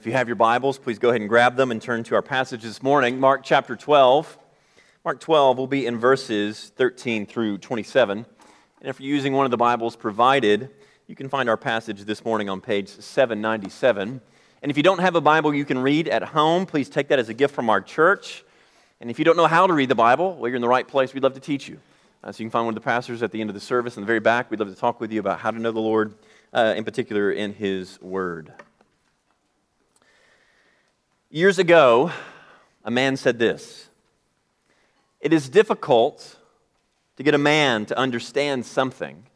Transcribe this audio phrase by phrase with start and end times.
[0.00, 2.22] If you have your Bibles, please go ahead and grab them and turn to our
[2.22, 4.38] passage this morning, Mark chapter 12.
[5.04, 8.24] Mark 12 will be in verses 13 through 27.
[8.80, 10.70] And if you're using one of the Bibles provided,
[11.06, 14.22] you can find our passage this morning on page 797.
[14.62, 17.18] And if you don't have a Bible you can read at home, please take that
[17.18, 18.42] as a gift from our church.
[19.02, 20.88] And if you don't know how to read the Bible, well, you're in the right
[20.88, 21.12] place.
[21.12, 21.78] We'd love to teach you.
[22.24, 23.98] Uh, so you can find one of the pastors at the end of the service
[23.98, 24.50] in the very back.
[24.50, 26.14] We'd love to talk with you about how to know the Lord,
[26.54, 28.54] uh, in particular in His Word.
[31.32, 32.10] Years ago,
[32.84, 33.88] a man said this
[35.20, 36.36] It is difficult
[37.16, 39.26] to get a man to understand something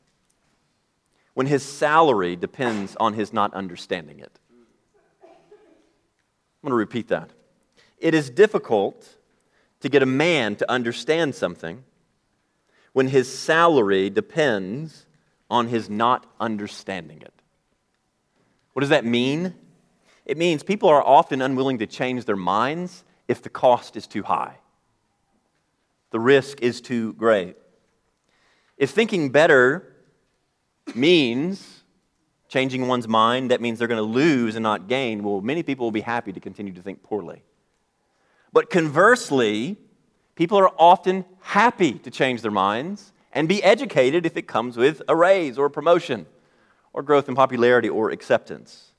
[1.35, 4.41] when his salary depends on his not understanding it.
[5.23, 5.31] I'm
[6.63, 7.31] going to repeat that.
[7.99, 9.09] It is difficult
[9.79, 11.85] to get a man to understand something
[12.93, 15.07] when his salary depends
[15.49, 17.35] on his not understanding it.
[18.73, 19.55] What does that mean?
[20.27, 24.23] It means people are often unwilling to change their minds if the cost is too
[24.23, 24.59] high,
[26.11, 27.57] the risk is too great.
[28.77, 29.95] If thinking better
[30.95, 31.83] means
[32.49, 35.87] changing one's mind, that means they're going to lose and not gain, well, many people
[35.87, 37.43] will be happy to continue to think poorly.
[38.53, 39.77] But conversely,
[40.37, 45.03] people are often happy to change their minds and be educated if it comes with
[45.09, 46.27] a raise or a promotion
[46.93, 48.93] or growth in popularity or acceptance.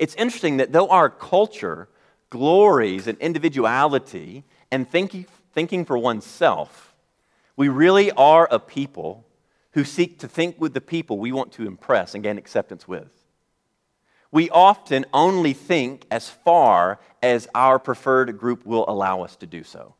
[0.00, 1.86] It's interesting that though our culture
[2.30, 6.94] glories in individuality and thinking, thinking for oneself,
[7.54, 9.26] we really are a people
[9.72, 13.10] who seek to think with the people we want to impress and gain acceptance with.
[14.32, 19.62] We often only think as far as our preferred group will allow us to do
[19.62, 19.96] so.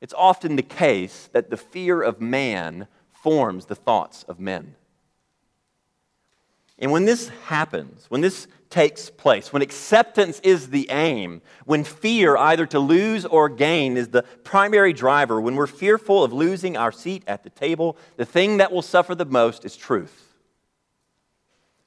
[0.00, 4.74] It's often the case that the fear of man forms the thoughts of men.
[6.76, 12.36] And when this happens, when this takes place, when acceptance is the aim, when fear,
[12.36, 16.92] either to lose or gain, is the primary driver, when we're fearful of losing our
[16.92, 20.34] seat at the table, the thing that will suffer the most is truth.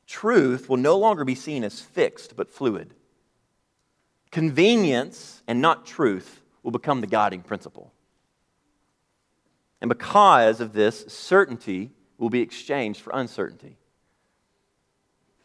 [0.05, 2.93] Truth will no longer be seen as fixed but fluid.
[4.29, 7.93] Convenience and not truth will become the guiding principle.
[9.79, 13.77] And because of this, certainty will be exchanged for uncertainty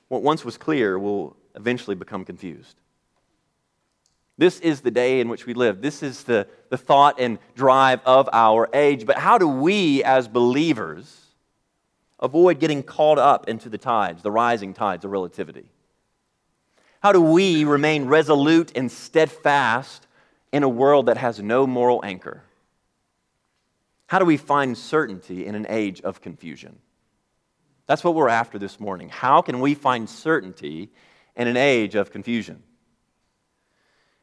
[0.09, 2.77] what once was clear will eventually become confused.
[4.39, 5.83] This is the day in which we live.
[5.83, 9.05] This is the, the thought and drive of our age.
[9.05, 11.27] But how do we, as believers,
[12.21, 15.69] avoid getting caught up into the tides, the rising tides of relativity?
[17.01, 20.07] How do we remain resolute and steadfast
[20.53, 22.43] in a world that has no moral anchor?
[24.07, 26.79] How do we find certainty in an age of confusion?
[27.89, 29.09] That's what we're after this morning.
[29.09, 30.91] How can we find certainty
[31.35, 32.63] in an age of confusion?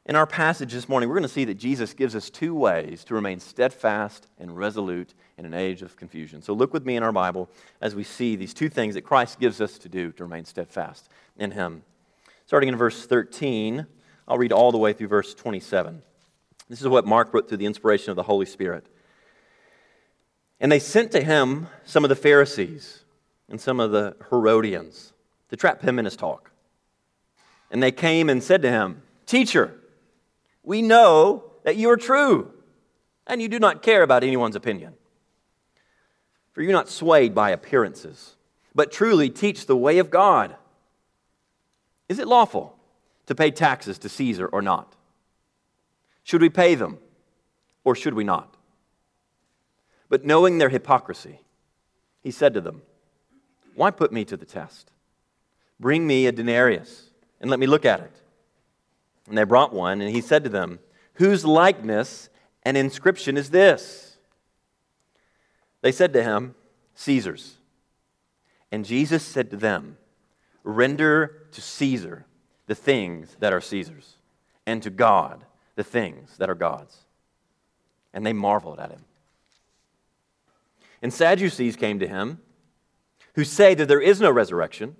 [0.06, 3.03] In our passage this morning, we're going to see that Jesus gives us two ways
[3.06, 6.44] to remain steadfast and resolute in an age of confusion.
[6.44, 7.50] So look with me in our Bible
[7.81, 11.09] as we see these two things that Christ gives us to do to remain steadfast
[11.36, 11.82] in Him.
[12.46, 13.88] Starting in verse 13,
[14.28, 16.03] I'll read all the way through verse 27.
[16.70, 18.86] This is what Mark wrote through the inspiration of the Holy Spirit.
[20.59, 23.04] And they sent to him some of the Pharisees
[23.50, 25.13] and some of the Herodians
[25.50, 26.51] to trap him in his talk.
[27.72, 29.75] And they came and said to him, Teacher,
[30.63, 32.51] we know that you are true,
[33.28, 34.94] and you do not care about anyone's opinion.
[36.53, 38.35] For you're not swayed by appearances,
[38.73, 40.55] but truly teach the way of God.
[42.07, 42.78] Is it lawful
[43.25, 44.95] to pay taxes to Caesar or not?
[46.23, 47.00] Should we pay them,
[47.84, 48.55] or should we not?
[50.07, 51.41] But knowing their hypocrisy,
[52.22, 52.81] he said to them,
[53.75, 54.91] why put me to the test?
[55.80, 57.09] Bring me a denarius
[57.41, 58.12] and let me look at it.
[59.28, 60.80] And they brought one, and he said to them,
[61.16, 62.30] Whose likeness
[62.64, 64.18] and inscription is this?
[65.81, 66.56] They said to him,
[66.96, 67.58] Caesar's.
[68.72, 69.97] And Jesus said to them,
[70.64, 72.25] Render to Caesar
[72.68, 74.16] the things that are Caesar's,
[74.66, 75.46] and to God
[75.76, 76.97] the things that are God's.
[78.14, 79.05] And they marveled at him.
[81.02, 82.40] And Sadducees came to him
[83.35, 84.96] who say that there is no resurrection.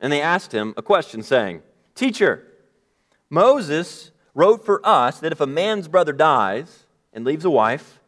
[0.00, 1.62] And they asked him a question, saying,
[1.94, 2.46] Teacher,
[3.28, 8.00] Moses wrote for us that if a man's brother dies and leaves a wife,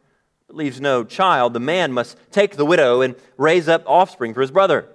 [0.47, 4.41] but leaves no child, the man must take the widow and raise up offspring for
[4.41, 4.87] his brother.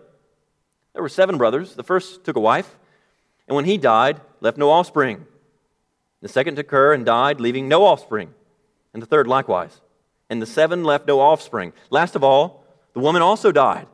[0.94, 1.74] There were seven brothers.
[1.74, 2.78] The first took a wife,
[3.46, 5.26] and when he died, left no offspring.
[6.22, 8.32] The second took her and died, leaving no offspring.
[8.94, 9.80] And the third likewise.
[10.30, 11.72] And the seven left no offspring.
[11.90, 12.64] Last of all,
[12.94, 13.88] the woman also died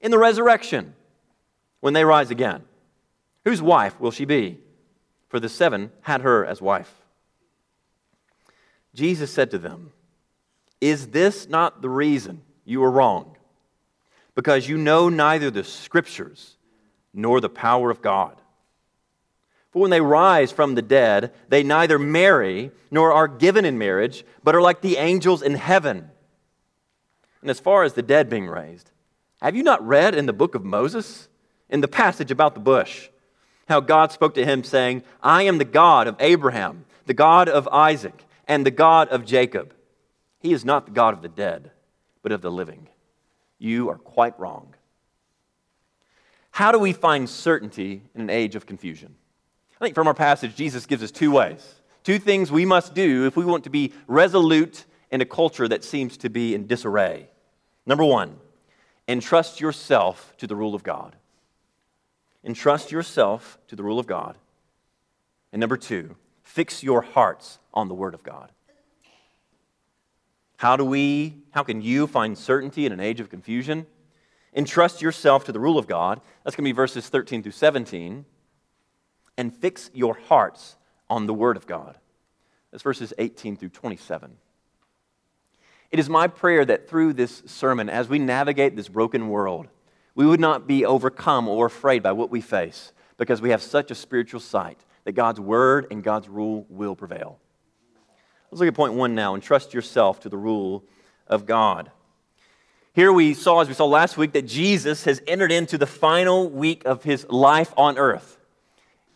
[0.00, 0.94] in the resurrection
[1.80, 2.62] when they rise again.
[3.44, 4.58] Whose wife will she be?
[5.28, 6.92] For the seven had her as wife.
[8.94, 9.92] Jesus said to them,
[10.80, 13.36] Is this not the reason you are wrong?
[14.34, 16.56] Because you know neither the scriptures
[17.12, 18.40] nor the power of God.
[19.70, 24.24] For when they rise from the dead, they neither marry nor are given in marriage,
[24.42, 26.10] but are like the angels in heaven.
[27.40, 28.90] And as far as the dead being raised,
[29.40, 31.28] have you not read in the book of Moses,
[31.68, 33.08] in the passage about the bush,
[33.68, 37.68] how God spoke to him, saying, I am the God of Abraham, the God of
[37.68, 39.74] Isaac, and the God of Jacob?
[40.40, 41.70] He is not the God of the dead,
[42.22, 42.88] but of the living.
[43.58, 44.74] You are quite wrong.
[46.50, 49.14] How do we find certainty in an age of confusion?
[49.80, 53.26] I think from our passage, Jesus gives us two ways, two things we must do
[53.26, 57.28] if we want to be resolute in a culture that seems to be in disarray.
[57.86, 58.36] Number one,
[59.10, 61.16] entrust yourself to the rule of God.
[62.44, 64.38] Entrust yourself to the rule of God.
[65.52, 68.52] And number two, fix your hearts on the Word of God.
[70.56, 73.86] How do we, how can you find certainty in an age of confusion?
[74.54, 76.20] Entrust yourself to the rule of God.
[76.44, 78.24] That's going to be verses 13 through 17
[79.36, 80.76] and fix your hearts
[81.08, 81.96] on the Word of God.
[82.70, 84.36] That's verses 18 through 27.
[85.90, 89.68] It is my prayer that through this sermon, as we navigate this broken world,
[90.14, 93.90] we would not be overcome or afraid by what we face because we have such
[93.90, 97.38] a spiritual sight that God's Word and God's rule will prevail.
[98.50, 100.84] Let's look at point one now entrust yourself to the rule
[101.26, 101.90] of God.
[102.92, 106.50] Here we saw, as we saw last week, that Jesus has entered into the final
[106.50, 108.38] week of his life on earth.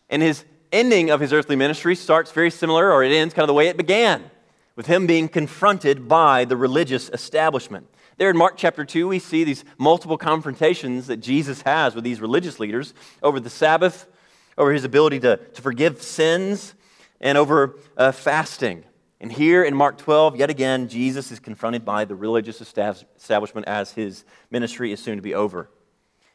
[0.09, 3.49] And his ending of his earthly ministry starts very similar, or it ends kind of
[3.49, 4.31] the way it began,
[4.77, 7.87] with him being confronted by the religious establishment.
[8.17, 12.21] There in Mark chapter 2, we see these multiple confrontations that Jesus has with these
[12.21, 14.07] religious leaders over the Sabbath,
[14.57, 16.75] over his ability to, to forgive sins,
[17.21, 18.85] and over uh, fasting.
[19.21, 23.93] And here in Mark 12, yet again, Jesus is confronted by the religious establishment as
[23.93, 25.71] his ministry is soon to be over.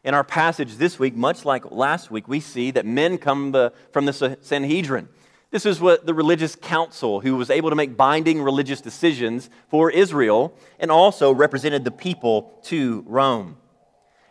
[0.04, 3.54] In our passage this week, much like last week, we see that men come
[3.92, 5.10] from the Sanhedrin.
[5.52, 9.90] This is what the religious council who was able to make binding religious decisions for
[9.90, 13.58] Israel and also represented the people to Rome.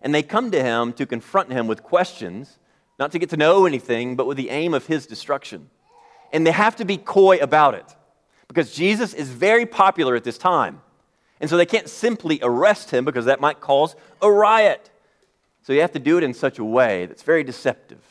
[0.00, 2.58] And they come to him to confront him with questions,
[3.00, 5.70] not to get to know anything, but with the aim of his destruction.
[6.32, 7.96] And they have to be coy about it
[8.46, 10.80] because Jesus is very popular at this time.
[11.40, 14.90] And so they can't simply arrest him because that might cause a riot.
[15.62, 18.02] So you have to do it in such a way that's very deceptive.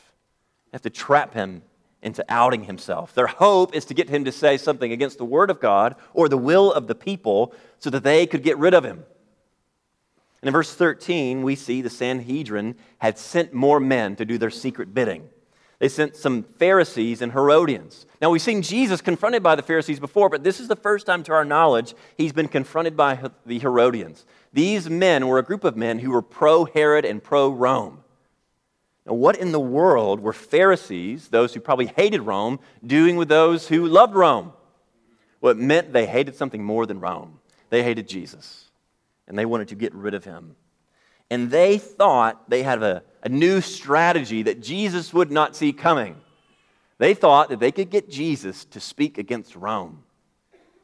[0.65, 1.61] You have to trap him
[2.01, 3.13] into outing himself.
[3.13, 6.29] Their hope is to get him to say something against the word of God or
[6.29, 9.03] the will of the people so that they could get rid of him.
[10.41, 14.51] And in verse 13, we see the Sanhedrin had sent more men to do their
[14.51, 15.27] secret bidding.
[15.79, 18.07] They sent some Pharisees and Herodians.
[18.19, 21.21] Now, we've seen Jesus confronted by the Pharisees before, but this is the first time
[21.23, 24.25] to our knowledge he's been confronted by the Herodians.
[24.53, 28.03] These men were a group of men who were pro Herod and pro Rome.
[29.07, 33.67] Now, what in the world were Pharisees, those who probably hated Rome, doing with those
[33.67, 34.51] who loved Rome?
[35.39, 37.39] Well, it meant they hated something more than Rome.
[37.69, 38.69] They hated Jesus,
[39.27, 40.57] and they wanted to get rid of him.
[41.29, 46.17] And they thought they had a, a new strategy that Jesus would not see coming.
[46.97, 50.03] They thought that they could get Jesus to speak against Rome,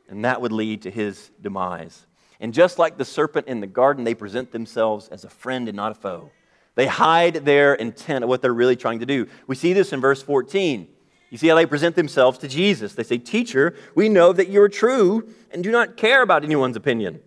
[0.07, 2.05] and that would lead to his demise.
[2.39, 5.75] And just like the serpent in the garden, they present themselves as a friend and
[5.75, 6.31] not a foe.
[6.75, 9.27] They hide their intent of what they're really trying to do.
[9.47, 10.87] We see this in verse 14.
[11.29, 12.93] You see how they present themselves to Jesus.
[12.93, 16.75] They say, Teacher, we know that you are true and do not care about anyone's
[16.75, 17.21] opinion.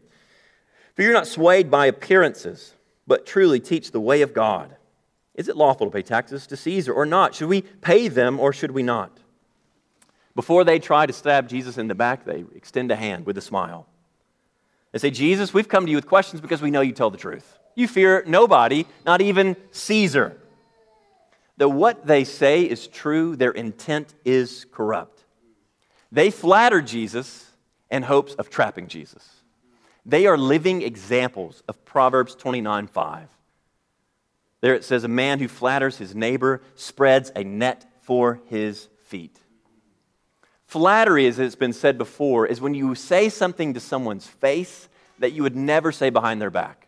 [0.95, 2.75] For you're not swayed by appearances,
[3.07, 4.77] but truly teach the way of God.
[5.35, 7.35] Is it lawful to pay taxes to Caesar or not?
[7.35, 9.19] Should we pay them or should we not?
[10.35, 13.43] Before they try to stab Jesus in the back, they extend a hand with a
[13.43, 13.87] smile.
[14.93, 17.19] They say, Jesus, we've come to you with questions because we know you tell the
[17.19, 17.59] truth.
[17.77, 20.37] You fear nobody, not even Caesar.
[21.59, 25.23] Though what they say is true, their intent is corrupt.
[26.11, 27.51] They flatter Jesus
[27.91, 29.29] in hopes of trapping Jesus.
[30.05, 33.29] They are living examples of Proverbs 29 5.
[34.63, 39.39] There it says, A man who flatters his neighbor spreads a net for his feet.
[40.67, 45.33] Flattery, as it's been said before, is when you say something to someone's face that
[45.33, 46.86] you would never say behind their back.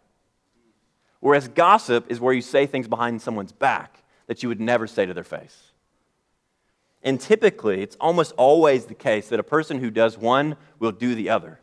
[1.20, 5.06] Whereas gossip is where you say things behind someone's back that you would never say
[5.06, 5.72] to their face.
[7.02, 11.14] And typically, it's almost always the case that a person who does one will do
[11.14, 11.60] the other.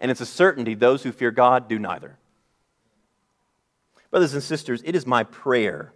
[0.00, 2.18] And it's a certainty those who fear God do neither.
[4.10, 5.92] Brothers and sisters, it is my prayer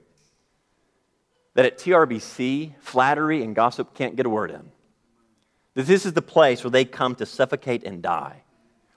[1.54, 4.70] that at TRBC, flattery and gossip can't get a word in.
[5.74, 8.42] That this is the place where they come to suffocate and die,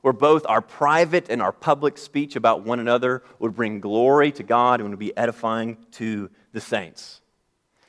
[0.01, 4.43] where both our private and our public speech about one another would bring glory to
[4.43, 7.21] God and would be edifying to the saints.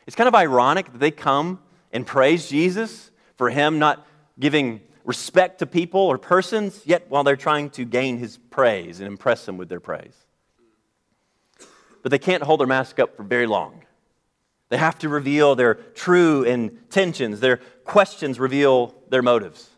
[0.06, 1.60] It's kind of ironic that they come
[1.92, 4.06] and praise Jesus for him not
[4.38, 9.06] giving respect to people or persons, yet while they're trying to gain his praise and
[9.06, 10.14] impress him with their praise.
[12.02, 13.84] But they can't hold their mask up for very long.
[14.68, 17.40] They have to reveal their true intentions.
[17.40, 19.68] Their questions reveal their motives.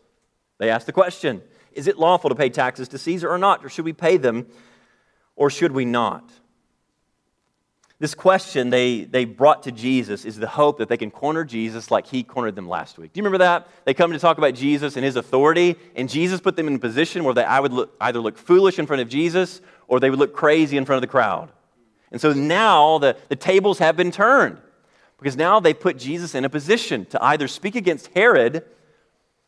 [0.57, 1.41] They ask the question
[1.75, 3.63] Is it lawful to pay taxes to Caesar or not?
[3.63, 4.47] Or should we pay them
[5.35, 6.31] or should we not?
[7.99, 11.91] This question they, they brought to Jesus is the hope that they can corner Jesus
[11.91, 13.13] like he cornered them last week.
[13.13, 13.69] Do you remember that?
[13.85, 16.79] They come to talk about Jesus and his authority, and Jesus put them in a
[16.79, 20.09] position where they I would look, either look foolish in front of Jesus or they
[20.09, 21.51] would look crazy in front of the crowd.
[22.11, 24.57] And so now the, the tables have been turned.
[25.17, 28.65] Because now they put Jesus in a position to either speak against Herod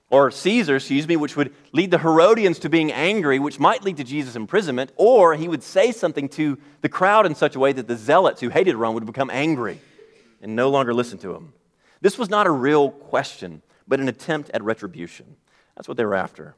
[0.09, 3.97] or Caesar, excuse me, which would lead the Herodians to being angry, which might lead
[3.97, 7.73] to Jesus' imprisonment, or he would say something to the crowd in such a way
[7.73, 9.81] that the zealots who hated Rome would become angry
[10.41, 11.53] and no longer listen to him.
[11.99, 15.35] This was not a real question, but an attempt at retribution.
[15.75, 16.55] That's what they were after.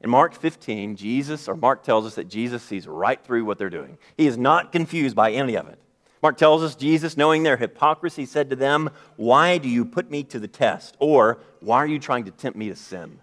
[0.00, 3.70] In Mark 15, Jesus, or Mark tells us that Jesus sees right through what they're
[3.70, 3.98] doing.
[4.16, 5.78] He is not confused by any of it.
[6.22, 10.22] Mark tells us Jesus, knowing their hypocrisy, said to them, Why do you put me
[10.24, 10.96] to the test?
[10.98, 13.18] Or, Why are you trying to tempt me to sin?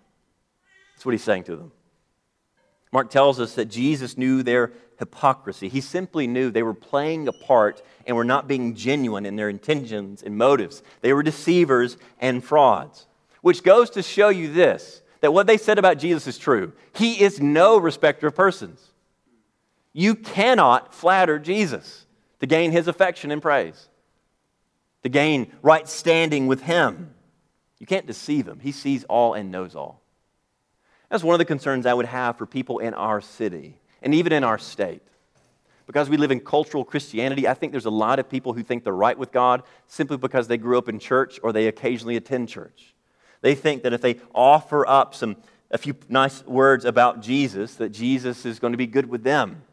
[0.96, 1.72] That's what he's saying to them.
[2.92, 5.70] Mark tells us that Jesus knew their hypocrisy.
[5.70, 9.50] He simply knew they were playing a part and were not being genuine in their
[9.50, 10.82] intentions and motives.
[11.02, 13.06] They were deceivers and frauds,
[13.42, 16.74] which goes to show you this that what they said about Jesus is true.
[16.94, 18.92] He is no respecter of persons.
[19.94, 22.07] You cannot flatter Jesus
[22.40, 23.90] to gain his affection and praise,
[25.04, 27.14] to gain right standing with him.
[27.80, 28.60] You can't deceive him.
[28.60, 30.02] He sees all and knows all.
[31.10, 34.34] That's one of the concerns I would have for people in our city and even
[34.34, 35.02] in our state.
[35.86, 38.84] Because we live in cultural Christianity, I think there's a lot of people who think
[38.84, 42.50] they're right with God simply because they grew up in church or they occasionally attend
[42.50, 42.94] church.
[43.40, 45.38] They think that if they offer up some
[45.70, 49.64] a few nice words about Jesus, that Jesus is going to be good with them.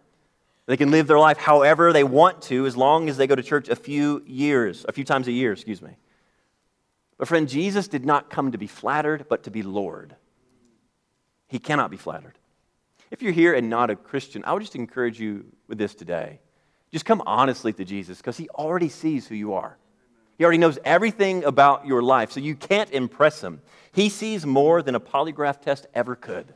[0.67, 3.43] They can live their life however they want to as long as they go to
[3.43, 5.91] church a few years, a few times a year, excuse me.
[7.19, 10.17] But, friend, Jesus did not come to be flattered, but to be Lord.
[11.49, 12.39] He cannot be flattered.
[13.11, 16.41] If you're here and not a Christian, I would just encourage you with this today.
[16.91, 19.77] Just come honestly to Jesus because He already sees who you are.
[20.39, 23.61] He already knows everything about your life, so you can't impress Him.
[23.93, 26.53] He sees more than a polygraph test ever could.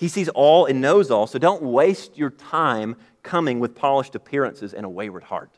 [0.00, 4.72] He sees all and knows all, so don't waste your time coming with polished appearances
[4.72, 5.50] and a wayward heart.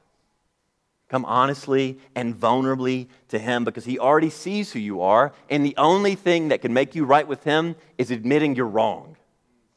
[1.09, 5.77] Come honestly and vulnerably to Him because He already sees who you are, and the
[5.79, 9.17] only thing that can make you right with Him is admitting you're wrong.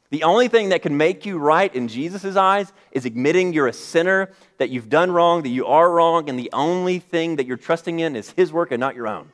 [0.09, 3.73] The only thing that can make you right in Jesus' eyes is admitting you're a
[3.73, 7.55] sinner, that you've done wrong, that you are wrong, and the only thing that you're
[7.55, 9.29] trusting in is His work and not your own.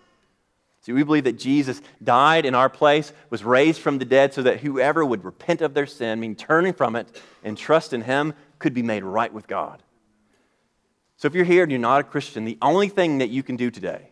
[0.82, 4.42] See, we believe that Jesus died in our place, was raised from the dead, so
[4.42, 8.34] that whoever would repent of their sin, mean turning from it and trust in Him,
[8.58, 9.84] could be made right with God.
[11.18, 13.58] So if you're here and you're not a Christian, the only thing that you can
[13.58, 14.10] do today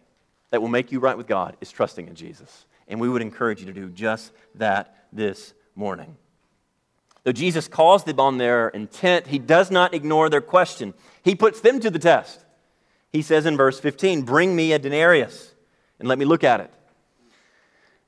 [0.51, 2.65] that will make you right with God is trusting in Jesus.
[2.88, 6.17] And we would encourage you to do just that this morning.
[7.23, 10.93] Though Jesus calls them on their intent, he does not ignore their question.
[11.23, 12.45] He puts them to the test.
[13.11, 15.53] He says in verse 15, Bring me a denarius
[16.00, 16.72] and let me look at it.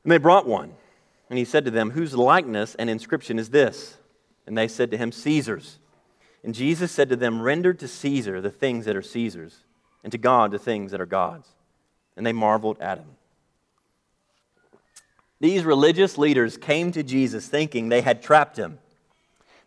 [0.04, 0.74] And they brought one.
[1.30, 3.98] And he said to them, Whose likeness and inscription is this?
[4.46, 5.78] And they said to him, Caesar's.
[6.44, 9.58] And Jesus said to them, Render to Caesar the things that are Caesar's,
[10.04, 11.48] and to God the things that are God's.
[12.18, 13.08] And they marveled at him.
[15.40, 18.80] These religious leaders came to Jesus thinking they had trapped him,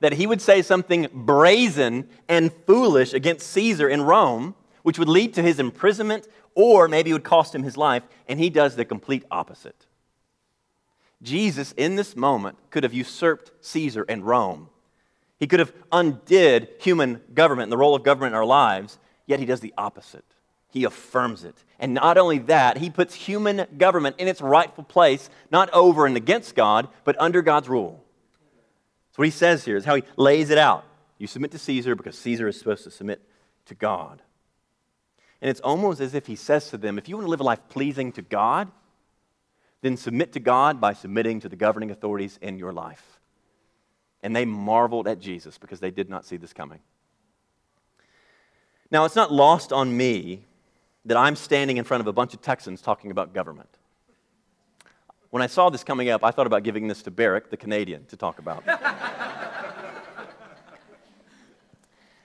[0.00, 5.35] that he would say something brazen and foolish against Caesar in Rome, which would lead
[5.35, 8.84] to his imprisonment or maybe it would cost him his life, and he does the
[8.84, 9.87] complete opposite.
[11.23, 14.68] Jesus, in this moment, could have usurped Caesar and Rome.
[15.40, 19.40] He could have undid human government and the role of government in our lives, yet
[19.40, 20.25] he does the opposite.
[20.70, 21.56] He affirms it.
[21.78, 26.16] And not only that, he puts human government in its rightful place, not over and
[26.16, 28.02] against God, but under God's rule.
[29.12, 30.84] So what he says here is how he lays it out.
[31.18, 33.23] You submit to Caesar because Caesar is supposed to submit
[33.66, 34.20] to God.
[35.44, 37.44] And it's almost as if he says to them if you want to live a
[37.44, 38.72] life pleasing to God,
[39.82, 43.20] then submit to God by submitting to the governing authorities in your life.
[44.22, 46.80] And they marveled at Jesus because they did not see this coming.
[48.90, 50.46] Now, it's not lost on me
[51.04, 53.68] that I'm standing in front of a bunch of Texans talking about government.
[55.28, 58.06] When I saw this coming up, I thought about giving this to Barrick, the Canadian,
[58.06, 58.64] to talk about.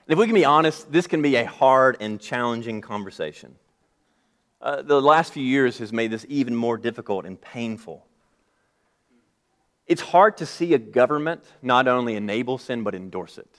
[0.09, 3.55] if we can be honest, this can be a hard and challenging conversation.
[4.61, 8.05] Uh, the last few years has made this even more difficult and painful.
[9.85, 13.49] It's hard to see a government not only enable sin, but endorse it.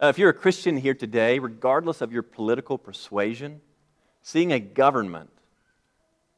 [0.00, 3.60] Uh, if you're a Christian here today, regardless of your political persuasion,
[4.22, 5.30] seeing a government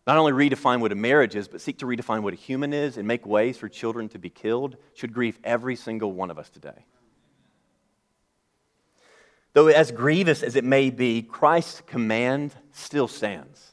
[0.07, 2.99] not only redefine what a marriage is, but seek to redefine what a human is
[2.99, 6.51] and make ways for children to be killed should grieve every single one of us
[6.51, 6.85] today.
[9.55, 13.73] Though, as grievous as it may be, Christ's command still stands.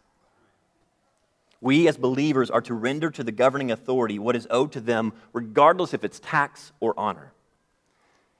[1.59, 5.13] We, as believers, are to render to the governing authority what is owed to them,
[5.33, 7.33] regardless if it's tax or honor.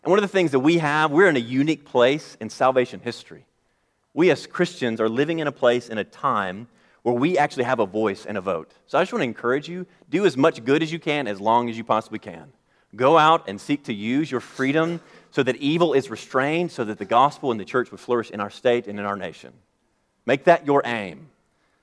[0.04, 3.00] And one of the things that we have, we're in a unique place in salvation
[3.00, 3.46] history.
[4.14, 6.68] We as Christians are living in a place in a time
[7.04, 8.72] where we actually have a voice and a vote.
[8.86, 11.42] So I just want to encourage you do as much good as you can as
[11.42, 12.52] long as you possibly can.
[12.96, 15.00] Go out and seek to use your freedom
[15.32, 18.40] so that evil is restrained, so that the gospel and the church would flourish in
[18.40, 19.54] our state and in our nation.
[20.26, 21.30] Make that your aim.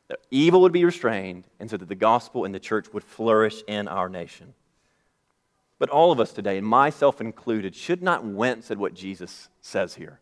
[0.09, 3.63] That evil would be restrained, and so that the gospel and the church would flourish
[3.67, 4.55] in our nation.
[5.79, 9.95] But all of us today, and myself included, should not wince at what Jesus says
[9.95, 10.21] here.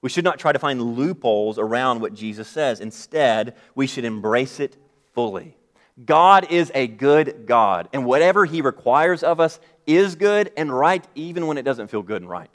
[0.00, 2.80] We should not try to find loopholes around what Jesus says.
[2.80, 4.76] Instead, we should embrace it
[5.12, 5.56] fully.
[6.04, 11.04] God is a good God, and whatever He requires of us is good and right,
[11.14, 12.50] even when it doesn't feel good and right.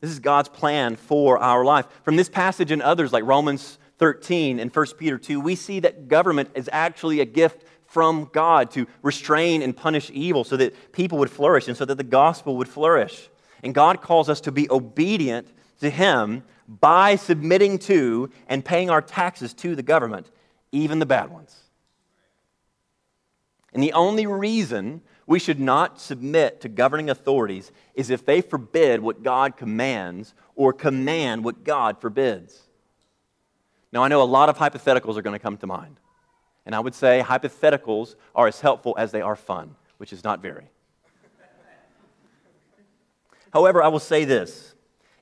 [0.00, 1.86] This is God's plan for our life.
[2.02, 6.08] From this passage and others, like Romans 13 and 1 Peter 2, we see that
[6.08, 11.18] government is actually a gift from God to restrain and punish evil so that people
[11.18, 13.28] would flourish and so that the gospel would flourish.
[13.62, 15.46] And God calls us to be obedient
[15.80, 20.30] to Him by submitting to and paying our taxes to the government,
[20.72, 21.56] even the bad ones.
[23.72, 29.00] And the only reason we should not submit to governing authorities is if they forbid
[29.00, 32.60] what God commands or command what God forbids.
[33.92, 36.00] Now, I know a lot of hypotheticals are going to come to mind.
[36.64, 40.40] And I would say hypotheticals are as helpful as they are fun, which is not
[40.40, 40.66] very.
[43.52, 44.74] However, I will say this.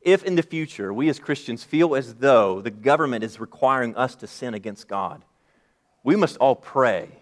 [0.02, 4.14] If in the future we as Christians feel as though the government is requiring us
[4.16, 5.24] to sin against God,
[6.02, 7.19] we must all pray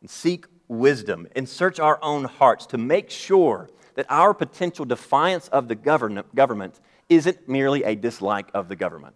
[0.00, 5.48] and seek wisdom and search our own hearts to make sure that our potential defiance
[5.48, 9.14] of the government isn't merely a dislike of the government.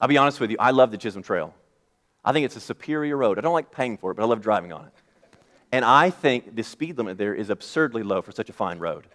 [0.00, 1.54] I'll be honest with you, I love the Chisholm Trail.
[2.24, 3.38] I think it's a superior road.
[3.38, 4.92] I don't like paying for it, but I love driving on it.
[5.72, 9.06] And I think the speed limit there is absurdly low for such a fine road.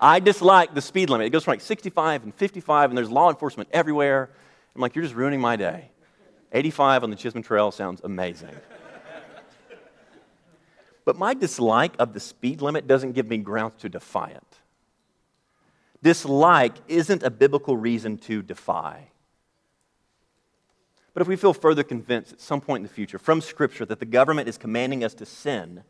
[0.00, 1.26] I dislike the speed limit.
[1.26, 4.30] It goes from like 65 and 55, and there's law enforcement everywhere.
[4.74, 5.90] I'm like, you're just ruining my day.
[6.52, 8.54] 85 on the Chisholm Trail sounds amazing.
[11.04, 14.42] but my dislike of the speed limit doesn't give me grounds to defy it.
[16.02, 19.08] Dislike isn't a biblical reason to defy.
[21.12, 23.98] But if we feel further convinced at some point in the future from Scripture that
[23.98, 25.82] the government is commanding us to sin,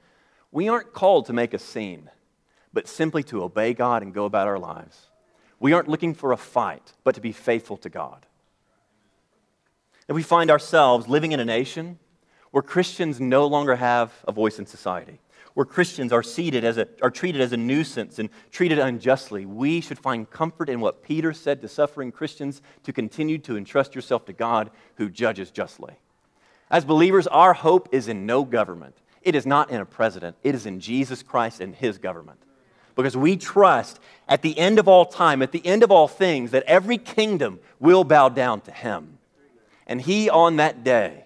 [0.51, 2.11] we aren't called to make a scene,
[2.73, 5.09] but simply to obey God and go about our lives.
[5.61, 8.27] We aren't looking for a fight, but to be faithful to God.
[10.11, 12.01] If we find ourselves living in a nation
[12.51, 15.21] where Christians no longer have a voice in society,
[15.55, 19.81] where Christians are, seated as a, are treated as a nuisance and treated unjustly, we
[19.81, 24.25] should find comfort in what Peter said to suffering Christians to continue to entrust yourself
[24.25, 25.95] to God who judges justly.
[26.73, 28.97] As believers, our hope is in no government.
[29.23, 32.43] It is not in a president, it is in Jesus Christ and his government.
[32.97, 36.51] Because we trust at the end of all time, at the end of all things,
[36.51, 39.19] that every kingdom will bow down to him.
[39.91, 41.25] And he on that day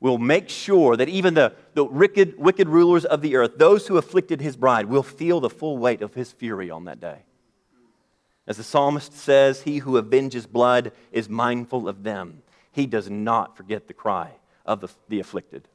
[0.00, 3.98] will make sure that even the, the wicked, wicked rulers of the earth, those who
[3.98, 7.18] afflicted his bride, will feel the full weight of his fury on that day.
[8.46, 12.42] As the psalmist says, He who avenges blood is mindful of them.
[12.72, 14.30] He does not forget the cry
[14.64, 15.68] of the, the afflicted.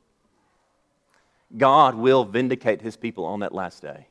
[1.56, 4.08] God will vindicate his people on that last day,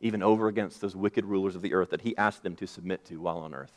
[0.00, 3.04] even over against those wicked rulers of the earth that he asked them to submit
[3.06, 3.72] to while on earth.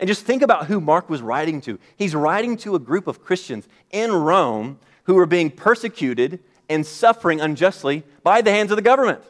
[0.00, 1.78] And just think about who Mark was writing to.
[1.94, 7.38] He's writing to a group of Christians in Rome who were being persecuted and suffering
[7.40, 9.22] unjustly by the hands of the government.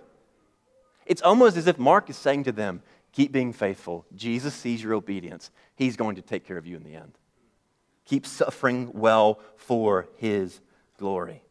[1.07, 4.07] It's almost as if Mark is saying to them, Keep being faithful.
[4.15, 5.51] Jesus sees your obedience.
[5.75, 7.19] He's going to take care of you in the end.
[8.05, 10.61] Keep suffering well for his
[10.97, 11.43] glory.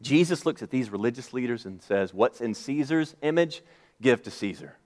[0.00, 3.62] Jesus looks at these religious leaders and says, What's in Caesar's image,
[4.00, 4.76] give to Caesar.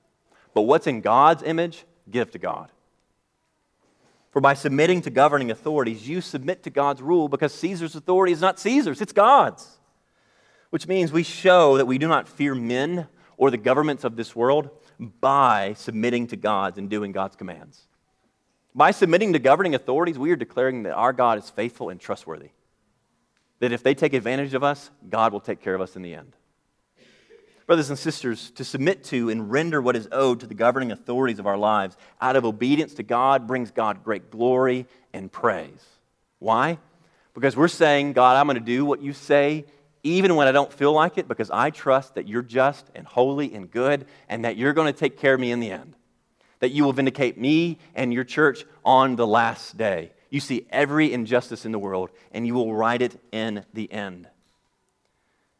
[0.55, 2.73] But what's in God's image, give to God.
[4.39, 8.41] For by submitting to governing authorities, you submit to God's rule because Caesar's authority is
[8.41, 9.81] not Caesar's, it's God's.
[10.71, 14.37] Which means we show that we do not fear men or the governments of this
[14.37, 14.71] world
[15.21, 17.89] by submitting to God's and doing God's commands.
[18.77, 22.51] By submitting to governing authorities, we are declaring that our God is faithful and trustworthy.
[23.59, 26.15] That if they take advantage of us, God will take care of us in the
[26.15, 26.37] end.
[27.69, 31.39] Brothers and sisters, to submit to and render what is owed to the governing authorities
[31.39, 35.85] of our lives out of obedience to God brings God great glory and praise.
[36.39, 36.79] Why?
[37.35, 39.67] Because we're saying, God, I'm going to do what you say
[40.03, 43.53] even when I don't feel like it, because I trust that you're just and holy
[43.55, 45.95] and good and that you're going to take care of me in the end.
[46.61, 50.13] That you will vindicate me and your church on the last day.
[50.31, 54.27] You see every injustice in the world and you will right it in the end.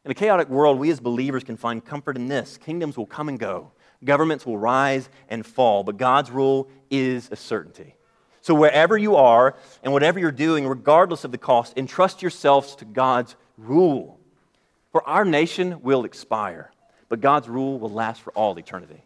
[0.05, 3.27] In a chaotic world, we as believers can find comfort in this kingdoms will come
[3.29, 3.71] and go,
[4.03, 7.95] governments will rise and fall, but God's rule is a certainty.
[8.41, 12.85] So, wherever you are and whatever you're doing, regardless of the cost, entrust yourselves to
[12.85, 14.17] God's rule.
[14.93, 16.71] For our nation will expire,
[17.09, 19.03] but God's rule will last for all eternity.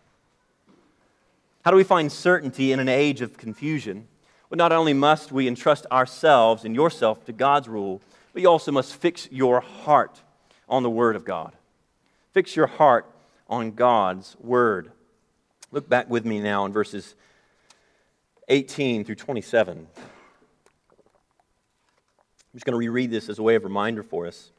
[1.66, 4.08] How do we find certainty in an age of confusion?
[4.50, 8.02] Well, not only must we entrust ourselves and yourself to God's rule,
[8.34, 10.22] but you also must fix your heart
[10.68, 11.54] on the Word of God.
[12.32, 13.06] Fix your heart
[13.50, 14.92] on God's Word.
[15.72, 17.16] Look back with me now in verses
[18.50, 19.88] 18 through 27.
[22.54, 24.52] I'm just going to reread this as a way of reminder for us.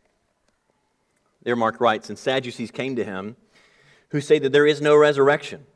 [1.45, 3.37] There, Mark writes, and Sadducees came to him
[4.09, 5.67] who say that there is no resurrection.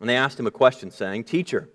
[0.00, 1.68] And they asked him a question, saying, Teacher,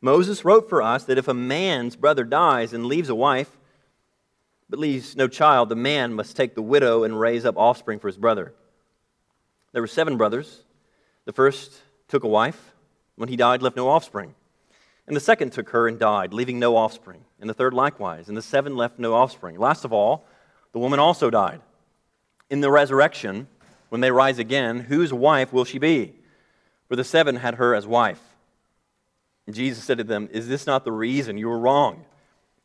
[0.00, 3.55] Moses wrote for us that if a man's brother dies and leaves a wife,
[4.68, 8.08] but leaves no child, the man must take the widow and raise up offspring for
[8.08, 8.52] his brother.
[9.72, 10.64] There were seven brothers.
[11.24, 11.72] The first
[12.08, 12.72] took a wife.
[13.16, 14.34] When he died, left no offspring.
[15.06, 17.24] And the second took her and died, leaving no offspring.
[17.40, 18.28] And the third likewise.
[18.28, 19.58] And the seven left no offspring.
[19.58, 20.26] Last of all,
[20.72, 21.60] the woman also died
[22.50, 23.48] in the resurrection,
[23.88, 26.14] when they rise again, whose wife will she be?
[26.88, 28.20] For the seven had her as wife.
[29.46, 32.04] And Jesus said to them, Is this not the reason you were wrong?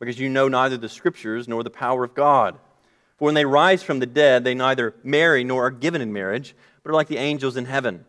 [0.02, 2.58] Because you know neither the scriptures nor the power of God.
[3.18, 6.56] For when they rise from the dead, they neither marry nor are given in marriage,
[6.82, 8.04] but are like the angels in heaven.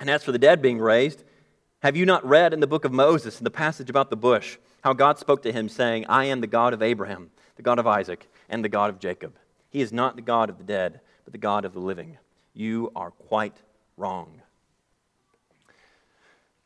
[0.00, 1.22] And as for the dead being raised,
[1.82, 4.56] have you not read in the book of Moses, in the passage about the bush,
[4.82, 7.86] how God spoke to him, saying, I am the God of Abraham, the God of
[7.86, 9.34] Isaac, and the God of Jacob?
[9.68, 12.16] He is not the God of the dead, but the God of the living.
[12.54, 13.58] You are quite
[13.98, 14.39] wrong.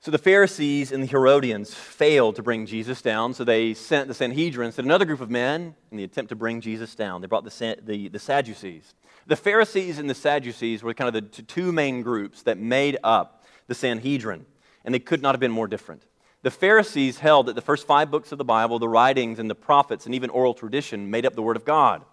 [0.04, 4.12] So the Pharisees and the Herodians failed to bring Jesus down, so they sent the
[4.12, 7.22] Sanhedrin, sent another group of men in the attempt to bring Jesus down.
[7.22, 8.92] They brought the, the, the Sadducees.
[9.26, 13.46] The Pharisees and the Sadducees were kind of the two main groups that made up
[13.66, 14.44] the Sanhedrin,
[14.84, 16.02] and they could not have been more different.
[16.42, 19.54] The Pharisees held that the first five books of the Bible, the writings and the
[19.54, 22.04] prophets, and even oral tradition made up the Word of God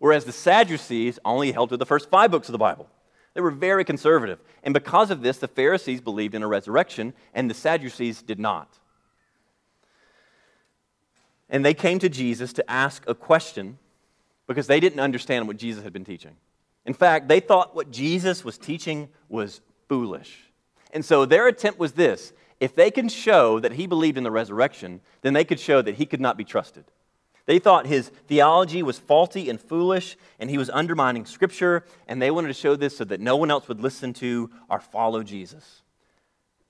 [0.00, 2.88] whereas the Sadducees only held to the first five books of the Bible.
[3.34, 4.40] They were very conservative.
[4.62, 8.78] And because of this, the Pharisees believed in a resurrection, and the Sadducees did not.
[11.48, 13.78] And they came to Jesus to ask a question
[14.46, 16.36] because they didn't understand what Jesus had been teaching.
[16.86, 20.50] In fact, they thought what Jesus was teaching was foolish.
[20.92, 24.30] And so their attempt was this if they can show that he believed in the
[24.30, 26.84] resurrection, then they could show that he could not be trusted.
[27.50, 32.30] They thought his theology was faulty and foolish, and he was undermining Scripture, and they
[32.30, 35.82] wanted to show this so that no one else would listen to or follow Jesus.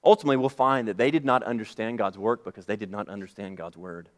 [0.03, 3.59] Ultimately, we'll find that they did not understand God's work because they did not understand
[3.59, 4.09] God's word.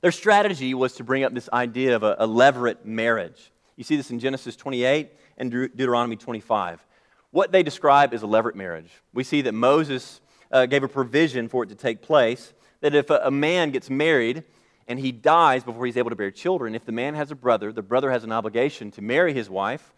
[0.00, 3.52] Their strategy was to bring up this idea of a, a levirate marriage.
[3.76, 6.82] You see this in Genesis 28 and Deuteronomy 25.
[7.32, 8.92] What they describe is a levirate marriage.
[9.12, 13.10] We see that Moses uh, gave a provision for it to take place, that if
[13.10, 14.44] a, a man gets married,
[14.86, 17.72] and he dies before he's able to bear children, if the man has a brother,
[17.72, 19.92] the brother has an obligation to marry his wife,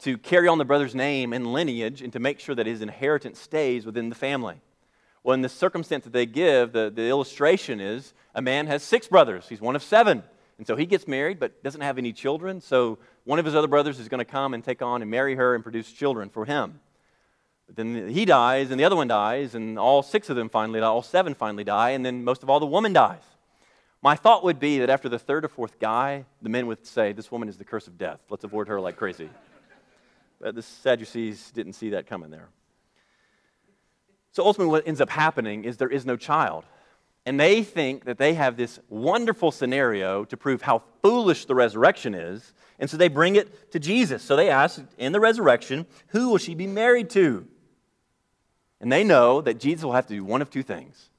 [0.00, 3.38] to carry on the brother's name and lineage, and to make sure that his inheritance
[3.38, 4.60] stays within the family.
[5.22, 9.06] Well, in the circumstance that they give, the, the illustration is a man has six
[9.06, 9.46] brothers.
[9.48, 10.22] He's one of seven.
[10.56, 12.60] And so he gets married but doesn't have any children.
[12.60, 15.34] So one of his other brothers is going to come and take on and marry
[15.34, 16.80] her and produce children for him.
[17.66, 20.80] But then he dies, and the other one dies, and all six of them finally
[20.80, 23.22] die, all seven finally die, and then most of all, the woman dies.
[24.02, 27.12] My thought would be that after the third or fourth guy, the men would say,
[27.12, 28.20] This woman is the curse of death.
[28.30, 29.28] Let's avoid her like crazy.
[30.40, 32.48] But the Sadducees didn't see that coming there.
[34.32, 36.64] So ultimately, what ends up happening is there is no child.
[37.26, 42.14] And they think that they have this wonderful scenario to prove how foolish the resurrection
[42.14, 42.54] is.
[42.78, 44.22] And so they bring it to Jesus.
[44.22, 47.46] So they ask in the resurrection, Who will she be married to?
[48.80, 51.09] And they know that Jesus will have to do one of two things.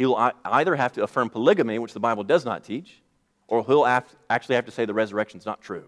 [0.00, 3.02] He will either have to affirm polygamy, which the Bible does not teach,
[3.48, 5.84] or he'll actually have to say the resurrection is not true.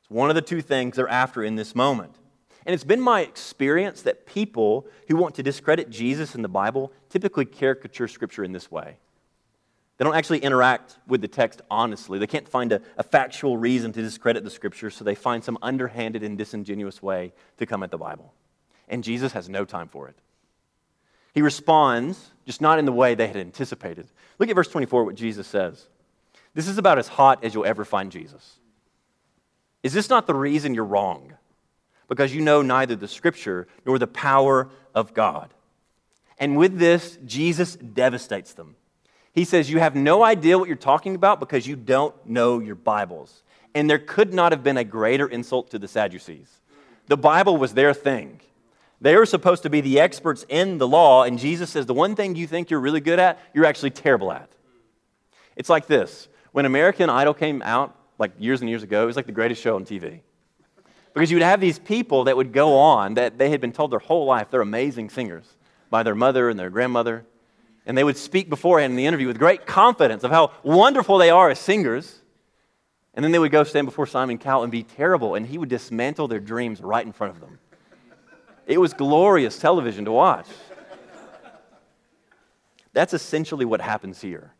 [0.00, 2.16] It's one of the two things they're after in this moment.
[2.64, 6.90] And it's been my experience that people who want to discredit Jesus in the Bible
[7.10, 8.96] typically caricature Scripture in this way.
[9.98, 12.18] They don't actually interact with the text honestly.
[12.18, 15.58] They can't find a, a, factual reason to discredit the Scripture, so they find some
[15.60, 18.32] underhanded and disingenuous way to come at the Bible.
[18.88, 20.16] And Jesus has no time for it.
[21.32, 24.08] He responds, just not in the way they had anticipated.
[24.38, 25.86] Look at verse 24, what Jesus says.
[26.54, 28.58] This is about as hot as you'll ever find Jesus.
[29.82, 31.34] Is this not the reason you're wrong?
[32.08, 35.54] Because you know neither the Scripture nor the power of God.
[36.38, 38.76] And with this, Jesus devastates them.
[39.32, 42.74] He says, You have no idea what you're talking about because you don't know your
[42.74, 43.42] Bibles.
[43.74, 46.48] And there could not have been a greater insult to the Sadducees.
[47.06, 48.40] The Bible was their thing.
[49.00, 52.16] They were supposed to be the experts in the law, and Jesus says, The one
[52.16, 54.50] thing you think you're really good at, you're actually terrible at.
[55.56, 59.16] It's like this when American Idol came out, like years and years ago, it was
[59.16, 60.20] like the greatest show on TV.
[61.14, 63.90] Because you would have these people that would go on that they had been told
[63.90, 65.56] their whole life they're amazing singers
[65.88, 67.24] by their mother and their grandmother.
[67.86, 71.30] And they would speak beforehand in the interview with great confidence of how wonderful they
[71.30, 72.20] are as singers.
[73.14, 75.68] And then they would go stand before Simon Cowell and be terrible, and he would
[75.68, 77.58] dismantle their dreams right in front of them.
[78.70, 80.46] It was glorious television to watch.
[82.92, 84.54] That's essentially what happens here.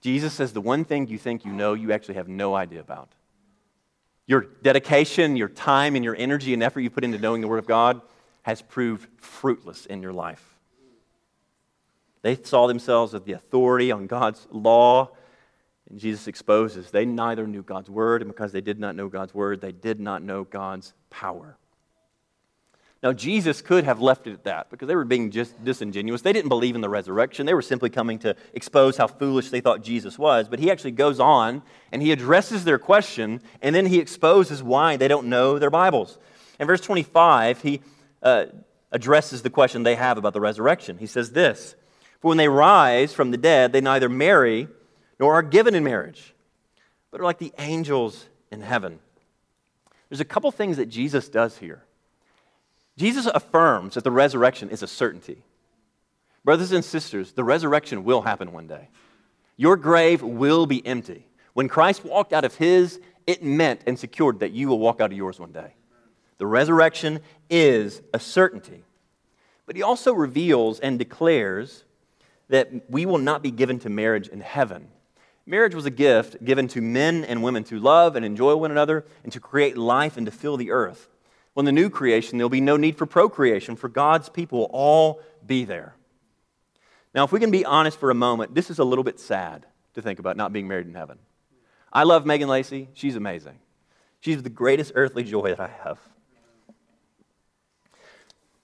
[0.00, 3.10] Jesus says the one thing you think you know, you actually have no idea about.
[4.26, 7.60] Your dedication, your time, and your energy and effort you put into knowing the Word
[7.60, 8.00] of God
[8.42, 10.56] has proved fruitless in your life.
[12.22, 15.10] They saw themselves as the authority on God's law,
[15.88, 19.34] and Jesus exposes they neither knew God's Word, and because they did not know God's
[19.34, 21.56] Word, they did not know God's power.
[23.00, 26.22] Now, Jesus could have left it at that because they were being just disingenuous.
[26.22, 27.46] They didn't believe in the resurrection.
[27.46, 30.48] They were simply coming to expose how foolish they thought Jesus was.
[30.48, 34.96] But he actually goes on and he addresses their question and then he exposes why
[34.96, 36.18] they don't know their Bibles.
[36.58, 37.80] In verse 25, he
[38.20, 38.46] uh,
[38.90, 40.98] addresses the question they have about the resurrection.
[40.98, 41.76] He says this
[42.20, 44.66] For when they rise from the dead, they neither marry
[45.20, 46.34] nor are given in marriage,
[47.12, 48.98] but are like the angels in heaven.
[50.08, 51.84] There's a couple things that Jesus does here.
[52.98, 55.44] Jesus affirms that the resurrection is a certainty.
[56.44, 58.88] Brothers and sisters, the resurrection will happen one day.
[59.56, 61.28] Your grave will be empty.
[61.52, 65.12] When Christ walked out of his, it meant and secured that you will walk out
[65.12, 65.74] of yours one day.
[66.38, 68.82] The resurrection is a certainty.
[69.64, 71.84] But he also reveals and declares
[72.48, 74.88] that we will not be given to marriage in heaven.
[75.46, 79.04] Marriage was a gift given to men and women to love and enjoy one another
[79.22, 81.08] and to create life and to fill the earth.
[81.58, 85.20] When the new creation, there'll be no need for procreation, for God's people will all
[85.44, 85.96] be there.
[87.12, 89.66] Now, if we can be honest for a moment, this is a little bit sad
[89.94, 91.18] to think about not being married in heaven.
[91.92, 92.90] I love Megan Lacey.
[92.94, 93.58] She's amazing.
[94.20, 95.98] She's the greatest earthly joy that I have.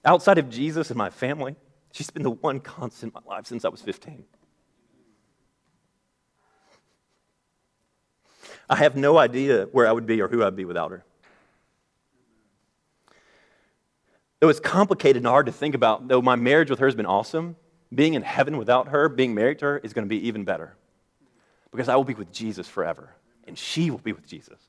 [0.05, 1.57] Outside of Jesus and my family,
[1.91, 4.23] she's been the one constant in my life since I was 15.
[8.69, 11.03] I have no idea where I would be or who I'd be without her.
[14.45, 17.07] Though it's complicated and hard to think about, though my marriage with her has been
[17.07, 17.55] awesome,
[17.91, 20.75] being in heaven without her, being married to her, is going to be even better.
[21.71, 23.09] Because I will be with Jesus forever,
[23.47, 24.59] and she will be with Jesus.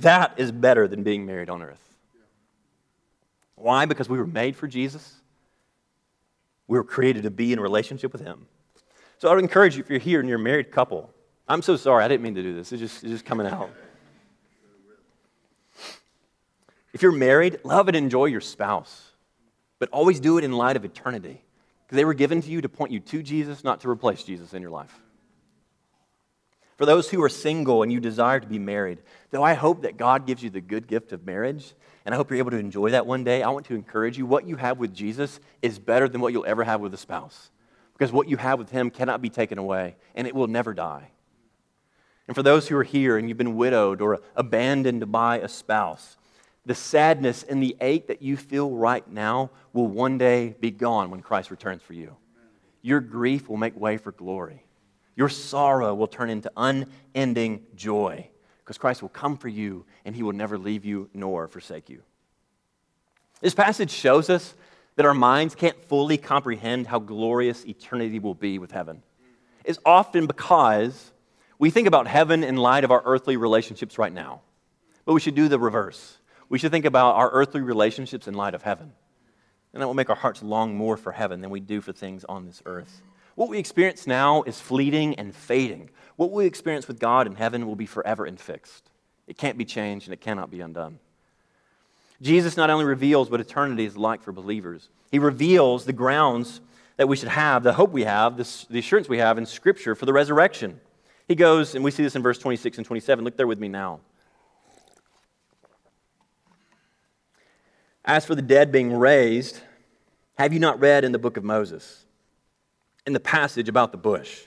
[0.00, 1.78] That is better than being married on earth.
[3.54, 3.86] Why?
[3.86, 5.14] Because we were made for Jesus.
[6.66, 8.48] We were created to be in relationship with Him.
[9.18, 11.08] So I would encourage you, if you're here and you're a married couple,
[11.46, 12.72] I'm so sorry, I didn't mean to do this.
[12.72, 13.70] It's just, it's just coming out.
[16.92, 19.12] If you're married, love and enjoy your spouse,
[19.78, 21.42] but always do it in light of eternity.
[21.86, 24.54] Because they were given to you to point you to Jesus, not to replace Jesus
[24.54, 24.98] in your life.
[26.76, 28.98] For those who are single and you desire to be married,
[29.30, 31.74] though I hope that God gives you the good gift of marriage,
[32.04, 34.26] and I hope you're able to enjoy that one day, I want to encourage you
[34.26, 37.50] what you have with Jesus is better than what you'll ever have with a spouse.
[37.92, 41.10] Because what you have with Him cannot be taken away, and it will never die.
[42.26, 46.16] And for those who are here and you've been widowed or abandoned by a spouse,
[46.64, 51.10] the sadness and the ache that you feel right now will one day be gone
[51.10, 52.16] when Christ returns for you.
[52.82, 54.64] Your grief will make way for glory.
[55.16, 60.22] Your sorrow will turn into unending joy because Christ will come for you and he
[60.22, 62.02] will never leave you nor forsake you.
[63.40, 64.54] This passage shows us
[64.96, 69.02] that our minds can't fully comprehend how glorious eternity will be with heaven.
[69.64, 71.12] It's often because
[71.58, 74.42] we think about heaven in light of our earthly relationships right now.
[75.04, 76.18] But we should do the reverse
[76.52, 78.92] we should think about our earthly relationships in light of heaven.
[79.72, 82.26] And that will make our hearts long more for heaven than we do for things
[82.28, 83.00] on this earth.
[83.36, 85.88] What we experience now is fleeting and fading.
[86.16, 88.90] What we experience with God in heaven will be forever and fixed.
[89.26, 90.98] It can't be changed and it cannot be undone.
[92.20, 96.60] Jesus not only reveals what eternity is like for believers, he reveals the grounds
[96.98, 100.04] that we should have, the hope we have, the assurance we have in Scripture for
[100.04, 100.78] the resurrection.
[101.26, 103.24] He goes, and we see this in verse 26 and 27.
[103.24, 104.00] Look there with me now.
[108.04, 109.60] As for the dead being raised,
[110.36, 112.04] have you not read in the book of Moses,
[113.06, 114.42] in the passage about the bush,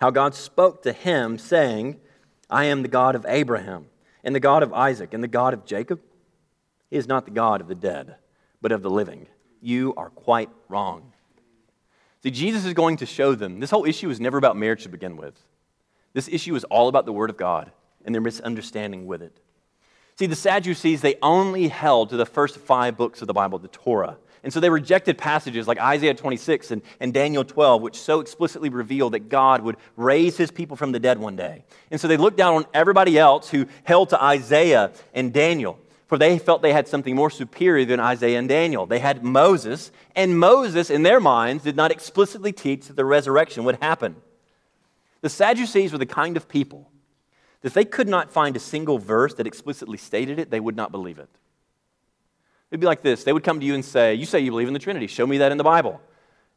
[0.00, 2.00] how God spoke to him, saying,
[2.48, 3.86] I am the God of Abraham,
[4.22, 6.00] and the God of Isaac, and the God of Jacob?
[6.88, 8.16] He is not the God of the dead,
[8.60, 9.26] but of the living.
[9.60, 11.12] You are quite wrong.
[12.22, 14.88] See, Jesus is going to show them this whole issue is never about marriage to
[14.88, 15.34] begin with.
[16.12, 17.72] This issue is all about the Word of God
[18.04, 19.38] and their misunderstanding with it.
[20.20, 23.68] See, the Sadducees, they only held to the first five books of the Bible, the
[23.68, 24.18] Torah.
[24.44, 28.68] And so they rejected passages like Isaiah 26 and, and Daniel 12, which so explicitly
[28.68, 31.64] reveal that God would raise his people from the dead one day.
[31.90, 36.18] And so they looked down on everybody else who held to Isaiah and Daniel for
[36.18, 38.84] they felt they had something more superior than Isaiah and Daniel.
[38.84, 43.62] They had Moses, and Moses, in their minds, did not explicitly teach that the resurrection
[43.62, 44.16] would happen.
[45.20, 46.89] The Sadducees were the kind of people
[47.62, 50.90] that they could not find a single verse that explicitly stated it, they would not
[50.90, 51.28] believe it.
[52.70, 54.68] It'd be like this they would come to you and say, You say you believe
[54.68, 56.00] in the Trinity, show me that in the Bible.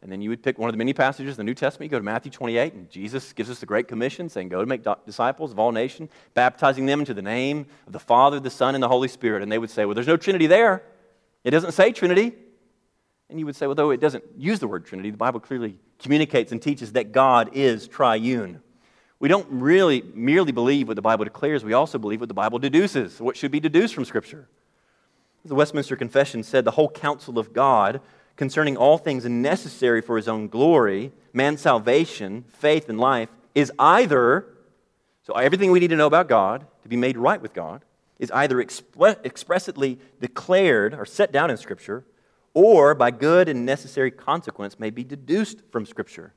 [0.03, 1.95] And then you would pick one of the many passages in the New Testament, you
[1.95, 4.85] go to Matthew 28, and Jesus gives us the Great Commission saying, Go to make
[5.05, 8.83] disciples of all nations, baptizing them into the name of the Father, the Son, and
[8.83, 9.43] the Holy Spirit.
[9.43, 10.83] And they would say, Well, there's no Trinity there.
[11.45, 12.33] It doesn't say Trinity.
[13.29, 15.77] And you would say, Well, though it doesn't use the word Trinity, the Bible clearly
[15.99, 18.61] communicates and teaches that God is triune.
[19.23, 22.59] We don't really merely believe what the Bible declares, we also believe what the Bible
[22.59, 24.49] deduces, what should be deduced from Scripture.
[25.45, 28.01] The Westminster Confession said the whole counsel of God
[28.35, 34.45] concerning all things necessary for his own glory, man's salvation, faith, and life, is either,
[35.25, 37.85] so everything we need to know about God to be made right with God,
[38.19, 42.03] is either expressly declared or set down in Scripture,
[42.53, 46.33] or by good and necessary consequence may be deduced from Scripture.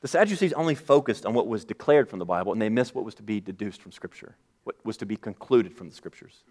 [0.00, 3.04] The Sadducees only focused on what was declared from the Bible, and they missed what
[3.04, 4.34] was to be deduced from Scripture,
[4.64, 6.42] what was to be concluded from the Scriptures.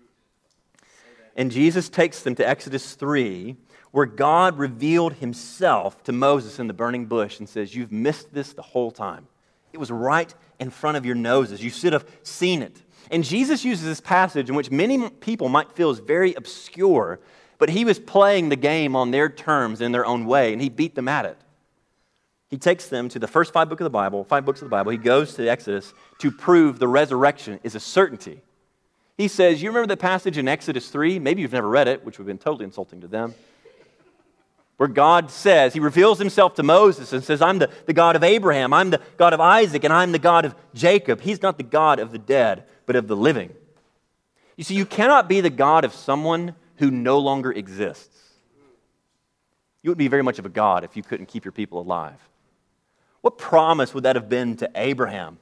[1.35, 3.55] And Jesus takes them to Exodus 3,
[3.91, 8.53] where God revealed himself to Moses in the burning bush and says, You've missed this
[8.53, 9.27] the whole time.
[9.73, 11.63] It was right in front of your noses.
[11.63, 12.81] You should have seen it.
[13.09, 17.19] And Jesus uses this passage in which many people might feel is very obscure,
[17.57, 20.69] but he was playing the game on their terms in their own way, and he
[20.69, 21.37] beat them at it.
[22.49, 24.71] He takes them to the first five books of the Bible, five books of the
[24.71, 24.91] Bible.
[24.91, 28.41] He goes to Exodus to prove the resurrection is a certainty.
[29.17, 31.19] He says, You remember the passage in Exodus 3?
[31.19, 33.35] Maybe you've never read it, which would have been totally insulting to them
[34.79, 38.23] where God says, He reveals Himself to Moses and says, I'm the, the God of
[38.23, 41.19] Abraham, I'm the God of Isaac, and I'm the God of Jacob.
[41.19, 43.53] He's not the God of the dead, but of the living.
[44.55, 48.17] You see, you cannot be the God of someone who no longer exists.
[49.83, 52.28] You wouldn't be very much of a God if you couldn't keep your people alive.
[53.21, 55.37] What promise would that have been to Abraham?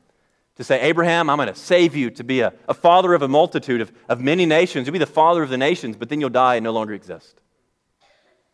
[0.55, 3.27] To say, Abraham, I'm going to save you to be a, a father of a
[3.27, 4.87] multitude of, of many nations.
[4.87, 7.39] You'll be the father of the nations, but then you'll die and no longer exist.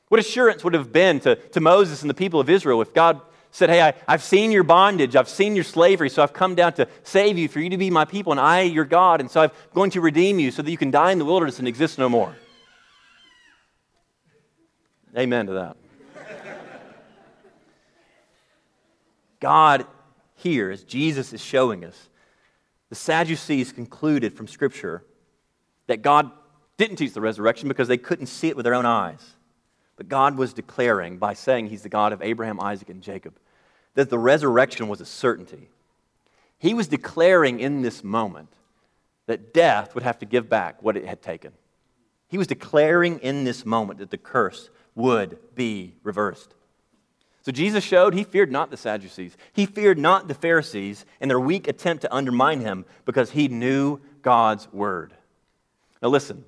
[0.10, 3.22] What assurance would have been to, to Moses and the people of Israel if God
[3.52, 6.74] said, Hey, I, I've seen your bondage, I've seen your slavery, so I've come down
[6.74, 9.42] to save you, for you to be my people, and I, your God, and so
[9.42, 11.98] I'm going to redeem you so that you can die in the wilderness and exist
[11.98, 12.36] no more.
[15.18, 15.78] Amen to that.
[19.44, 19.86] God
[20.36, 22.08] here, as Jesus is showing us,
[22.88, 25.04] the Sadducees concluded from Scripture
[25.88, 26.32] that God
[26.78, 29.22] didn't teach the resurrection because they couldn't see it with their own eyes.
[29.98, 33.34] But God was declaring, by saying He's the God of Abraham, Isaac, and Jacob,
[33.96, 35.68] that the resurrection was a certainty.
[36.58, 38.54] He was declaring in this moment
[39.26, 41.52] that death would have to give back what it had taken.
[42.30, 46.56] He was declaring in this moment that the curse would be reversed.
[47.44, 49.36] So Jesus showed he feared not the Sadducees.
[49.52, 54.00] He feared not the Pharisees and their weak attempt to undermine him because he knew
[54.22, 55.14] God's word.
[56.02, 56.46] Now, listen,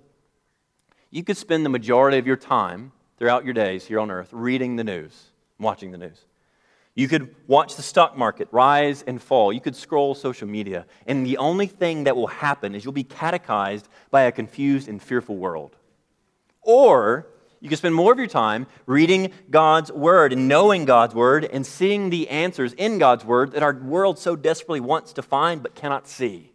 [1.12, 4.78] you could spend the majority of your time throughout your days here on earth reading
[4.78, 6.26] the news, watching the news.
[6.94, 9.52] You could watch the stock market rise and fall.
[9.52, 10.86] You could scroll social media.
[11.06, 15.02] And the only thing that will happen is you'll be catechized by a confused and
[15.02, 15.76] fearful world.
[16.62, 17.28] Or
[17.62, 21.66] you can spend more of your time reading God's Word and knowing God's Word and
[21.66, 25.76] seeing the answers in God's Word that our world so desperately wants to find but
[25.76, 26.52] cannot see.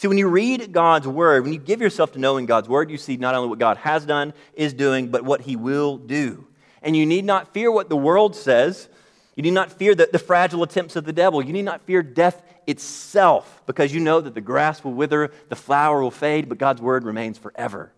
[0.00, 2.96] See, when you read God's word, when you give yourself to knowing God's word, you
[2.96, 6.46] see not only what God has done, is doing, but what he will do.
[6.80, 8.88] And you need not fear what the world says.
[9.36, 11.44] You need not fear the, the fragile attempts of the devil.
[11.44, 15.56] You need not fear death itself because you know that the grass will wither, the
[15.56, 17.92] flower will fade, but God's word remains forever.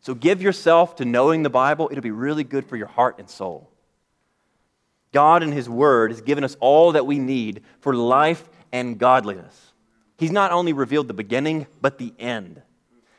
[0.00, 1.88] So give yourself to knowing the Bible.
[1.90, 3.70] It'll be really good for your heart and soul.
[5.12, 9.72] God in His Word has given us all that we need for life and godliness.
[10.18, 12.62] He's not only revealed the beginning, but the end.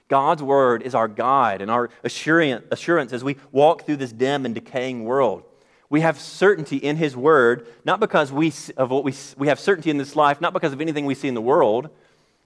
[0.07, 4.55] God's Word is our guide and our assurance as we walk through this dim and
[4.55, 5.43] decaying world.
[5.89, 9.89] We have certainty in His Word, not because we, of what we, we have certainty
[9.89, 11.89] in this life, not because of anything we see in the world,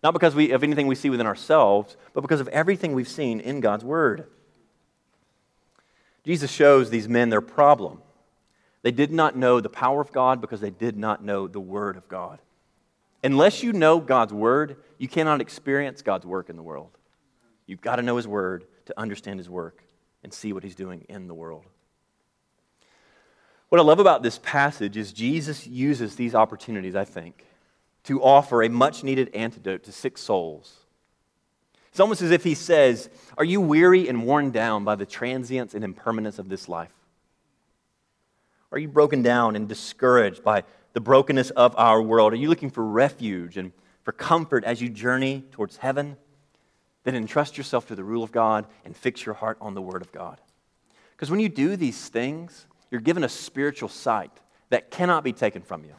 [0.04, 3.40] not because we, of anything we see within ourselves, but because of everything we've seen
[3.40, 4.28] in God's Word.
[6.24, 8.02] Jesus shows these men their problem.
[8.84, 11.98] They did not know the power of God because they did not know the Word
[11.98, 12.40] of God.
[13.24, 16.98] Unless you know God's Word, you cannot experience God's work in the world.
[17.68, 19.84] You've got to know His Word to understand His work
[20.24, 21.66] and see what He's doing in the world.
[23.70, 27.46] What I love about this passage is Jesus uses these opportunities, I think,
[28.04, 30.78] to offer a much needed antidote to sick souls.
[31.90, 35.74] It's almost as if he says, Are you weary and worn down by the transience
[35.74, 36.94] and impermanence of this life?
[38.72, 42.32] Are you broken down and discouraged by the brokenness of our world?
[42.34, 43.74] Are you looking for refuge and
[44.04, 46.16] for comfort as you journey towards heaven?
[47.04, 50.02] Then entrust yourself to the rule of God and fix your heart on the Word
[50.02, 50.40] of God.
[51.12, 54.32] Because when you do these things, you're given a spiritual sight
[54.70, 55.94] that cannot be taken from you.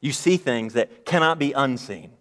[0.00, 2.12] You see things that cannot be unseen.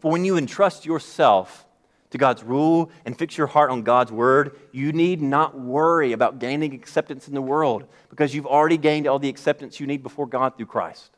[0.00, 1.66] For when you entrust yourself
[2.10, 6.40] to God's rule and fix your heart on God's word, you need not worry about
[6.40, 10.26] gaining acceptance in the world because you've already gained all the acceptance you need before
[10.26, 11.10] God through Christ.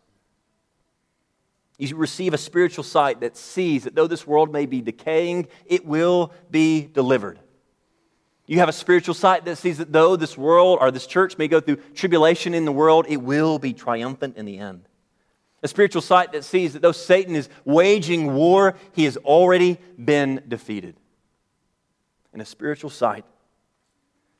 [1.78, 5.84] You receive a spiritual sight that sees that though this world may be decaying, it
[5.84, 7.40] will be delivered.
[8.46, 11.48] You have a spiritual sight that sees that though this world or this church may
[11.48, 14.84] go through tribulation in the world, it will be triumphant in the end
[15.64, 20.42] a spiritual sight that sees that though Satan is waging war, he has already been
[20.46, 20.94] defeated.
[22.34, 23.24] And a spiritual sight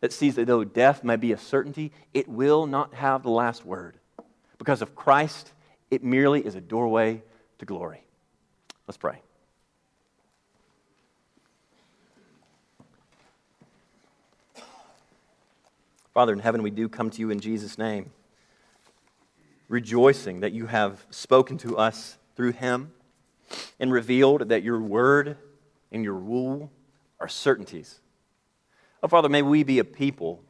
[0.02, 3.64] that sees that though death may be a certainty, it will not have the last
[3.64, 3.96] word.
[4.58, 5.50] Because of Christ,
[5.90, 7.22] it merely is a doorway
[7.58, 8.04] to glory.
[8.86, 9.22] Let's pray.
[16.12, 18.10] Father in heaven, we do come to you in Jesus' name
[19.68, 22.92] rejoicing that you have spoken to us through him
[23.78, 25.36] and revealed that your word
[25.92, 26.70] and your rule
[27.20, 28.00] are certainties.
[29.02, 30.42] Oh, Father, may we be a people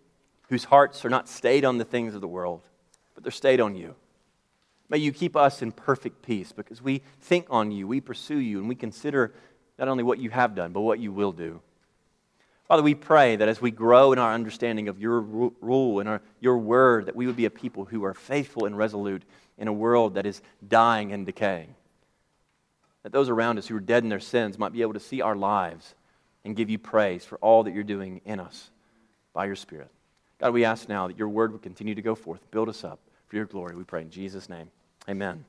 [0.48, 2.62] whose hearts are not stayed on the things of the world,
[3.14, 3.94] but they're stayed on you.
[4.88, 8.58] May you keep us in perfect peace because we think on you, we pursue you,
[8.58, 9.34] and we consider
[9.78, 11.60] not only what you have done, but what you will do.
[12.66, 16.22] Father, we pray that as we grow in our understanding of your rule and our,
[16.40, 19.22] your word, that we would be a people who are faithful and resolute
[19.58, 21.74] in a world that is dying and decaying.
[23.02, 25.20] That those around us who are dead in their sins might be able to see
[25.20, 25.94] our lives
[26.44, 28.70] and give you praise for all that you're doing in us
[29.34, 29.90] by your Spirit.
[30.38, 32.98] God, we ask now that your word would continue to go forth, build us up
[33.26, 33.76] for your glory.
[33.76, 34.70] We pray in Jesus' name.
[35.08, 35.44] Amen.